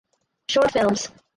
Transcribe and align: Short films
Short 0.49 0.71
films 0.73 1.11